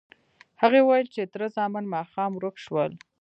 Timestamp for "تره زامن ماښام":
1.33-2.31